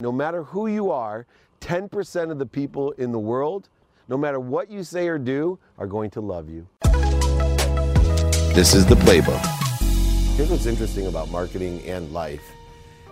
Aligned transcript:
No 0.00 0.10
matter 0.10 0.42
who 0.42 0.66
you 0.66 0.90
are, 0.90 1.24
10% 1.60 2.32
of 2.32 2.40
the 2.40 2.46
people 2.46 2.90
in 2.98 3.12
the 3.12 3.18
world, 3.20 3.68
no 4.08 4.18
matter 4.18 4.40
what 4.40 4.68
you 4.68 4.82
say 4.82 5.06
or 5.06 5.18
do, 5.18 5.56
are 5.78 5.86
going 5.86 6.10
to 6.10 6.20
love 6.20 6.50
you. 6.50 6.66
This 8.52 8.74
is 8.74 8.84
the 8.84 8.96
playbook. 8.96 9.40
Here's 10.36 10.50
what's 10.50 10.66
interesting 10.66 11.06
about 11.06 11.30
marketing 11.30 11.80
and 11.86 12.12
life 12.12 12.42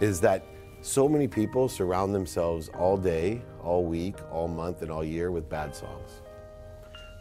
is 0.00 0.20
that 0.20 0.44
so 0.80 1.08
many 1.08 1.26
people 1.26 1.68
surround 1.68 2.14
themselves 2.14 2.68
all 2.78 2.96
day, 2.96 3.42
all 3.60 3.84
week, 3.84 4.14
all 4.30 4.46
month, 4.46 4.82
and 4.82 4.90
all 4.90 5.02
year 5.02 5.32
with 5.32 5.48
bad 5.50 5.74
songs. 5.74 6.22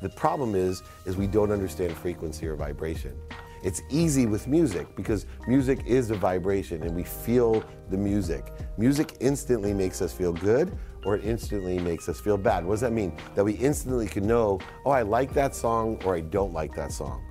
The 0.03 0.09
problem 0.09 0.53
is, 0.53 0.83
is 1.07 1.17
we 1.17 1.25
don't 1.25 1.51
understand 1.51 1.97
frequency 1.97 2.45
or 2.45 2.55
vibration. 2.55 3.19
It's 3.63 3.81
easy 3.89 4.25
with 4.25 4.47
music 4.47 4.95
because 4.95 5.25
music 5.47 5.85
is 5.85 6.11
a 6.11 6.15
vibration 6.15 6.83
and 6.83 6.95
we 6.95 7.03
feel 7.03 7.63
the 7.89 7.97
music. 7.97 8.53
Music 8.77 9.15
instantly 9.19 9.73
makes 9.73 10.01
us 10.01 10.13
feel 10.13 10.33
good 10.33 10.77
or 11.05 11.15
it 11.15 11.25
instantly 11.25 11.79
makes 11.79 12.09
us 12.09 12.19
feel 12.19 12.37
bad. 12.37 12.65
What 12.65 12.73
does 12.73 12.81
that 12.81 12.93
mean? 12.93 13.17
That 13.35 13.43
we 13.43 13.53
instantly 13.53 14.07
can 14.07 14.27
know, 14.27 14.59
oh, 14.85 14.91
I 14.91 15.01
like 15.01 15.33
that 15.33 15.55
song 15.55 16.01
or 16.05 16.15
I 16.15 16.21
don't 16.21 16.53
like 16.53 16.75
that 16.75 16.91
song. 16.91 17.23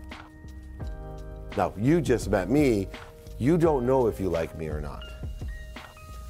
Now, 1.57 1.73
you 1.77 2.01
just 2.01 2.29
met 2.29 2.51
me. 2.51 2.88
You 3.38 3.57
don't 3.59 3.87
know 3.87 4.07
if 4.07 4.21
you 4.21 4.29
like 4.29 4.57
me 4.59 4.69
or 4.69 4.80
not. 4.80 5.02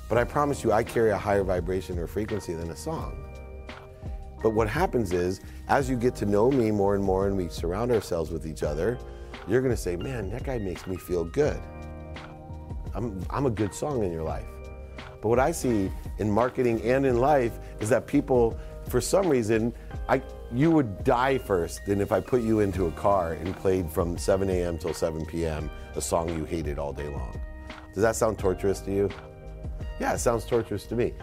But 0.08 0.19
I 0.19 0.24
promise 0.24 0.62
you, 0.62 0.72
I 0.72 0.84
carry 0.84 1.10
a 1.10 1.19
higher 1.19 1.42
vibration 1.42 1.98
or 1.98 2.06
frequency 2.06 2.55
than 2.55 2.70
a 2.70 2.77
song. 2.77 3.24
But 4.46 4.55
what 4.55 4.68
happens 4.68 5.12
is, 5.12 5.41
as 5.66 5.91
you 5.91 5.96
get 5.96 6.14
to 6.14 6.24
know 6.24 6.52
me 6.52 6.70
more 6.70 6.95
and 6.95 7.02
more 7.02 7.27
and 7.27 7.36
we 7.36 7.48
surround 7.48 7.91
ourselves 7.91 8.30
with 8.30 8.46
each 8.46 8.62
other, 8.62 8.96
you're 9.48 9.60
gonna 9.60 9.77
say, 9.77 9.96
man, 9.96 10.30
that 10.30 10.45
guy 10.45 10.56
makes 10.59 10.86
me 10.86 10.96
feel 10.96 11.24
good. 11.24 11.60
I'm, 12.95 13.27
I'm 13.28 13.46
a 13.46 13.50
good 13.50 13.74
song 13.74 14.05
in 14.05 14.12
your 14.12 14.22
life. 14.22 14.46
But 15.20 15.30
what 15.30 15.41
I 15.41 15.50
see 15.50 15.91
in 16.19 16.30
marketing 16.30 16.80
and 16.82 17.05
in 17.05 17.19
life 17.19 17.59
is 17.80 17.88
that 17.88 18.06
people, 18.06 18.56
for 18.88 19.00
some 19.00 19.28
reason, 19.28 19.74
I, 20.08 20.22
you 20.52 20.70
would 20.70 21.02
die 21.02 21.39
first 21.39 21.84
than 21.84 22.00
if 22.00 22.12
I 22.12 22.20
put 22.20 22.41
you 22.41 22.61
into 22.61 22.86
a 22.86 22.92
car 22.92 23.33
and 23.33 23.56
played 23.56 23.91
from 23.91 24.17
7 24.17 24.48
a.m. 24.48 24.78
till 24.78 24.94
7 24.94 25.27
p.m. 25.27 25.69
a 25.97 26.00
song 26.00 26.28
you 26.28 26.44
hated 26.44 26.78
all 26.78 26.92
day 26.92 27.08
long. 27.08 27.41
Does 27.94 28.02
that 28.05 28.14
sound 28.14 28.39
torturous 28.39 28.78
to 28.83 28.92
you? 28.92 29.11
Yeah, 29.98 30.14
it 30.14 30.19
sounds 30.19 30.44
torturous 30.44 30.86
to 30.86 30.94
me. 30.94 31.14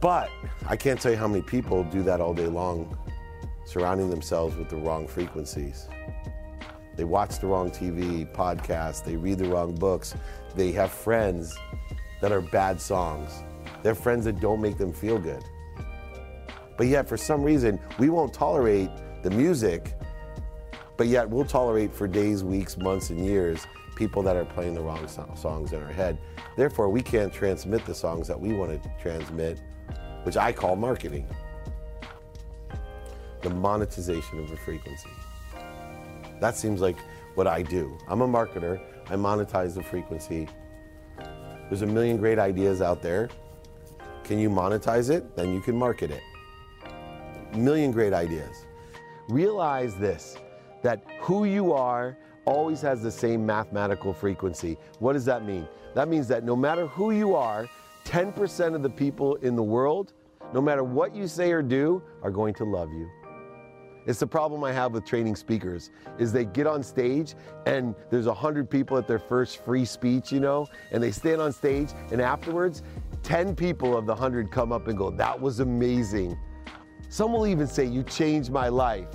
But 0.00 0.30
I 0.66 0.76
can't 0.76 1.00
tell 1.00 1.12
you 1.12 1.18
how 1.18 1.28
many 1.28 1.42
people 1.42 1.84
do 1.84 2.02
that 2.04 2.20
all 2.20 2.34
day 2.34 2.46
long, 2.46 2.96
surrounding 3.64 4.10
themselves 4.10 4.56
with 4.56 4.68
the 4.68 4.76
wrong 4.76 5.06
frequencies. 5.06 5.88
They 6.96 7.04
watch 7.04 7.38
the 7.38 7.46
wrong 7.46 7.70
TV, 7.70 8.30
podcasts, 8.32 9.04
they 9.04 9.16
read 9.16 9.38
the 9.38 9.48
wrong 9.48 9.74
books, 9.74 10.14
they 10.54 10.72
have 10.72 10.90
friends 10.90 11.56
that 12.20 12.32
are 12.32 12.40
bad 12.40 12.80
songs. 12.80 13.44
They're 13.82 13.94
friends 13.94 14.24
that 14.24 14.40
don't 14.40 14.60
make 14.60 14.78
them 14.78 14.92
feel 14.92 15.18
good. 15.18 15.44
But 16.76 16.86
yet, 16.86 17.08
for 17.08 17.16
some 17.16 17.42
reason, 17.42 17.78
we 17.98 18.08
won't 18.08 18.32
tolerate 18.32 18.90
the 19.22 19.30
music, 19.30 19.94
but 20.98 21.06
yet 21.06 21.30
we'll 21.30 21.44
tolerate 21.44 21.94
for 21.94 22.06
days, 22.06 22.44
weeks, 22.44 22.76
months, 22.76 23.08
and 23.08 23.24
years 23.24 23.66
people 23.96 24.22
that 24.22 24.36
are 24.36 24.44
playing 24.44 24.74
the 24.74 24.80
wrong 24.80 25.08
so- 25.08 25.28
songs 25.34 25.72
in 25.72 25.82
our 25.82 25.92
head. 25.92 26.18
Therefore, 26.56 26.88
we 26.88 27.00
can't 27.02 27.32
transmit 27.32 27.86
the 27.86 27.94
songs 27.94 28.28
that 28.28 28.38
we 28.38 28.52
want 28.52 28.82
to 28.82 28.90
transmit, 29.00 29.62
which 30.24 30.36
I 30.36 30.52
call 30.52 30.76
marketing. 30.76 31.26
The 33.42 33.50
monetization 33.50 34.40
of 34.40 34.50
a 34.50 34.56
frequency. 34.56 35.10
That 36.40 36.56
seems 36.56 36.80
like 36.80 36.96
what 37.34 37.46
I 37.46 37.62
do. 37.62 37.96
I'm 38.08 38.20
a 38.20 38.28
marketer, 38.28 38.80
I 39.08 39.14
monetize 39.14 39.74
the 39.74 39.82
frequency. 39.82 40.48
There's 41.68 41.82
a 41.82 41.86
million 41.86 42.16
great 42.16 42.38
ideas 42.38 42.82
out 42.82 43.02
there. 43.02 43.28
Can 44.24 44.38
you 44.38 44.50
monetize 44.50 45.10
it? 45.10 45.36
Then 45.36 45.54
you 45.54 45.60
can 45.60 45.76
market 45.76 46.10
it. 46.10 46.22
Million 47.56 47.92
great 47.92 48.12
ideas. 48.12 48.66
Realize 49.28 49.96
this 49.96 50.36
that 50.82 51.02
who 51.20 51.44
you 51.44 51.72
are 51.72 52.16
always 52.44 52.80
has 52.80 53.02
the 53.02 53.10
same 53.10 53.44
mathematical 53.44 54.12
frequency. 54.12 54.76
What 55.00 55.12
does 55.12 55.24
that 55.26 55.44
mean? 55.44 55.68
That 55.94 56.08
means 56.08 56.28
that 56.28 56.44
no 56.44 56.56
matter 56.56 56.86
who 56.86 57.10
you 57.10 57.34
are, 57.34 57.68
10% 58.04 58.74
of 58.74 58.82
the 58.82 58.90
people 58.90 59.36
in 59.36 59.54
the 59.54 59.62
world, 59.62 60.14
no 60.54 60.62
matter 60.62 60.82
what 60.82 61.14
you 61.14 61.26
say 61.26 61.52
or 61.52 61.62
do, 61.62 62.02
are 62.22 62.30
going 62.30 62.54
to 62.54 62.64
love 62.64 62.92
you. 62.92 63.10
It's 64.06 64.20
the 64.20 64.26
problem 64.26 64.64
I 64.64 64.72
have 64.72 64.92
with 64.92 65.04
training 65.04 65.36
speakers 65.36 65.90
is 66.18 66.32
they 66.32 66.46
get 66.46 66.66
on 66.66 66.82
stage 66.82 67.34
and 67.66 67.94
there's 68.08 68.26
a 68.26 68.32
hundred 68.32 68.70
people 68.70 68.96
at 68.96 69.06
their 69.06 69.18
first 69.18 69.62
free 69.62 69.84
speech, 69.84 70.32
you 70.32 70.40
know, 70.40 70.66
and 70.92 71.02
they 71.02 71.10
stand 71.10 71.42
on 71.42 71.52
stage 71.52 71.90
and 72.10 72.22
afterwards, 72.22 72.82
10 73.22 73.54
people 73.54 73.94
of 73.94 74.06
the 74.06 74.14
hundred 74.14 74.50
come 74.50 74.72
up 74.72 74.88
and 74.88 74.96
go, 74.96 75.10
that 75.10 75.38
was 75.38 75.60
amazing. 75.60 76.38
Some 77.10 77.34
will 77.34 77.46
even 77.46 77.66
say, 77.66 77.84
you 77.84 78.02
changed 78.02 78.50
my 78.50 78.68
life. 78.68 79.08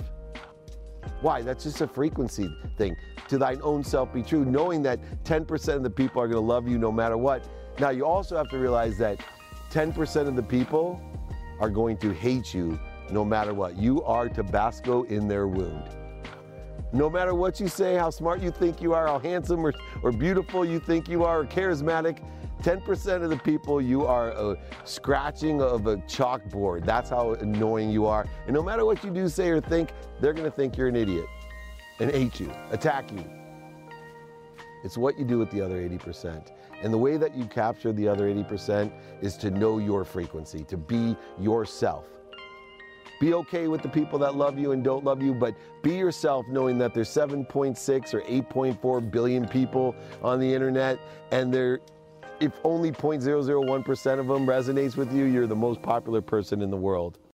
Why? 1.20 1.42
That's 1.42 1.64
just 1.64 1.80
a 1.80 1.86
frequency 1.86 2.54
thing. 2.76 2.96
To 3.28 3.38
thine 3.38 3.60
own 3.62 3.82
self 3.84 4.12
be 4.12 4.22
true, 4.22 4.44
knowing 4.44 4.82
that 4.82 5.00
10% 5.24 5.74
of 5.74 5.82
the 5.82 5.90
people 5.90 6.20
are 6.20 6.28
going 6.28 6.42
to 6.42 6.46
love 6.46 6.68
you 6.68 6.78
no 6.78 6.92
matter 6.92 7.16
what. 7.16 7.44
Now, 7.78 7.90
you 7.90 8.04
also 8.04 8.36
have 8.36 8.48
to 8.50 8.58
realize 8.58 8.98
that 8.98 9.20
10% 9.70 10.28
of 10.28 10.36
the 10.36 10.42
people 10.42 11.00
are 11.60 11.70
going 11.70 11.96
to 11.98 12.12
hate 12.12 12.54
you 12.54 12.78
no 13.10 13.24
matter 13.24 13.54
what. 13.54 13.76
You 13.76 14.02
are 14.04 14.28
Tabasco 14.28 15.02
in 15.04 15.28
their 15.28 15.48
wound. 15.48 15.84
No 16.92 17.10
matter 17.10 17.34
what 17.34 17.58
you 17.58 17.66
say, 17.66 17.96
how 17.96 18.10
smart 18.10 18.40
you 18.40 18.52
think 18.52 18.80
you 18.80 18.94
are, 18.94 19.06
how 19.08 19.18
handsome 19.18 19.66
or, 19.66 19.74
or 20.02 20.12
beautiful 20.12 20.64
you 20.64 20.78
think 20.78 21.08
you 21.08 21.24
are, 21.24 21.40
or 21.40 21.44
charismatic, 21.44 22.22
10% 22.64 23.22
of 23.22 23.28
the 23.28 23.36
people 23.36 23.78
you 23.78 24.06
are 24.06 24.30
a 24.30 24.56
scratching 24.84 25.60
of 25.60 25.86
a 25.86 25.98
chalkboard. 25.98 26.86
That's 26.86 27.10
how 27.10 27.34
annoying 27.34 27.90
you 27.90 28.06
are. 28.06 28.26
And 28.46 28.54
no 28.54 28.62
matter 28.62 28.86
what 28.86 29.04
you 29.04 29.10
do, 29.10 29.28
say, 29.28 29.50
or 29.50 29.60
think, 29.60 29.90
they're 30.18 30.32
to 30.32 30.50
think 30.50 30.78
you're 30.78 30.88
an 30.88 30.96
idiot 30.96 31.26
and 32.00 32.10
hate 32.10 32.40
you, 32.40 32.50
attack 32.70 33.12
you. 33.12 33.22
It's 34.82 34.96
what 34.96 35.18
you 35.18 35.26
do 35.26 35.38
with 35.38 35.50
the 35.50 35.60
other 35.60 35.76
80%. 35.76 36.52
And 36.82 36.90
the 36.90 36.96
way 36.96 37.18
that 37.18 37.36
you 37.36 37.44
capture 37.44 37.92
the 37.92 38.08
other 38.08 38.32
80% 38.32 38.90
is 39.20 39.36
to 39.38 39.50
know 39.50 39.76
your 39.76 40.02
frequency, 40.02 40.64
to 40.64 40.78
be 40.78 41.14
yourself. 41.38 42.06
Be 43.20 43.34
okay 43.34 43.68
with 43.68 43.82
the 43.82 43.90
people 43.90 44.18
that 44.20 44.36
love 44.36 44.58
you 44.58 44.72
and 44.72 44.82
don't 44.82 45.04
love 45.04 45.22
you, 45.22 45.34
but 45.34 45.54
be 45.82 45.96
yourself 45.96 46.46
knowing 46.48 46.78
that 46.78 46.94
there's 46.94 47.10
7.6 47.10 48.14
or 48.14 48.22
8.4 48.22 49.10
billion 49.10 49.46
people 49.46 49.94
on 50.22 50.40
the 50.40 50.52
internet 50.52 50.98
and 51.30 51.52
there 51.52 51.80
if 52.40 52.52
only 52.64 52.90
0.001% 52.92 54.18
of 54.18 54.26
them 54.26 54.46
resonates 54.46 54.96
with 54.96 55.12
you, 55.12 55.24
you're 55.24 55.46
the 55.46 55.56
most 55.56 55.80
popular 55.82 56.20
person 56.20 56.62
in 56.62 56.70
the 56.70 56.76
world. 56.76 57.18